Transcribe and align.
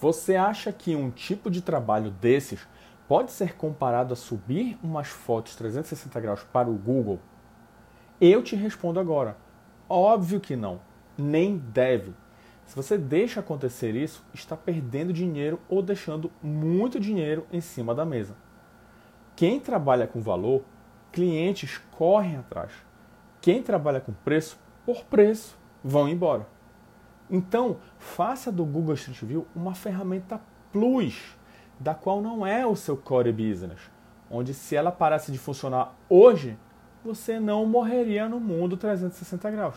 Você 0.00 0.36
acha 0.36 0.72
que 0.72 0.94
um 0.94 1.10
tipo 1.10 1.50
de 1.50 1.60
trabalho 1.60 2.12
desses 2.12 2.68
pode 3.08 3.32
ser 3.32 3.56
comparado 3.56 4.12
a 4.12 4.16
subir 4.16 4.78
umas 4.80 5.08
fotos 5.08 5.56
360 5.56 6.20
graus 6.20 6.44
para 6.44 6.70
o 6.70 6.74
Google? 6.74 7.18
Eu 8.20 8.40
te 8.40 8.54
respondo 8.54 9.00
agora. 9.00 9.36
Óbvio 9.88 10.38
que 10.38 10.54
não. 10.54 10.80
Nem 11.16 11.56
deve. 11.58 12.14
Se 12.64 12.76
você 12.76 12.96
deixa 12.96 13.40
acontecer 13.40 13.96
isso, 13.96 14.24
está 14.32 14.56
perdendo 14.56 15.12
dinheiro 15.12 15.58
ou 15.68 15.82
deixando 15.82 16.30
muito 16.40 17.00
dinheiro 17.00 17.44
em 17.50 17.60
cima 17.60 17.92
da 17.92 18.04
mesa. 18.04 18.36
Quem 19.34 19.58
trabalha 19.58 20.06
com 20.06 20.20
valor, 20.20 20.62
clientes 21.10 21.78
correm 21.90 22.36
atrás. 22.36 22.70
Quem 23.40 23.64
trabalha 23.64 24.00
com 24.00 24.12
preço, 24.12 24.60
por 24.86 25.04
preço, 25.04 25.58
vão 25.82 26.08
embora. 26.08 26.46
Então, 27.30 27.76
faça 27.98 28.50
do 28.50 28.64
Google 28.64 28.94
Street 28.94 29.22
View 29.22 29.46
uma 29.54 29.74
ferramenta 29.74 30.40
plus, 30.72 31.36
da 31.78 31.94
qual 31.94 32.20
não 32.22 32.46
é 32.46 32.66
o 32.66 32.74
seu 32.74 32.96
core 32.96 33.32
business, 33.32 33.80
onde 34.30 34.54
se 34.54 34.74
ela 34.74 34.90
parasse 34.90 35.30
de 35.30 35.38
funcionar 35.38 35.94
hoje, 36.08 36.58
você 37.04 37.38
não 37.38 37.66
morreria 37.66 38.28
no 38.28 38.40
mundo 38.40 38.76
360 38.76 39.50
graus. 39.50 39.76